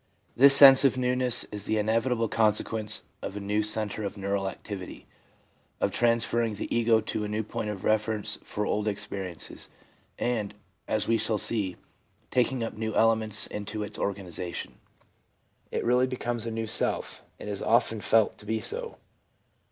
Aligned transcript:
This 0.35 0.55
sense 0.55 0.83
of 0.83 0.97
newness 0.97 1.43
is 1.51 1.65
the 1.65 1.77
inevitable 1.77 2.27
consequence 2.27 3.03
of 3.21 3.37
a 3.37 3.39
new 3.39 3.61
centre 3.61 4.03
of 4.03 4.17
neural 4.17 4.49
activity; 4.49 5.05
of 5.79 5.91
transferring 5.91 6.55
the 6.55 6.75
ego 6.75 7.01
to 7.01 7.23
a 7.23 7.27
new 7.27 7.43
point 7.43 7.69
of 7.69 7.83
reference 7.83 8.39
for 8.41 8.65
old 8.65 8.87
experiences, 8.87 9.69
and, 10.17 10.55
as 10.87 11.07
we 11.07 11.19
shall 11.19 11.37
see, 11.37 11.75
taking 12.31 12.63
up 12.63 12.73
new 12.73 12.95
elements 12.95 13.45
into 13.45 13.83
its 13.83 13.99
organisation. 13.99 14.79
It 15.69 15.85
really 15.85 16.07
becomes 16.07 16.47
a 16.47 16.51
new 16.51 16.65
self, 16.65 17.21
and 17.39 17.47
is 17.47 17.61
often 17.61 18.01
felt 18.01 18.39
to 18.39 18.45
be 18.47 18.59
so. 18.59 18.97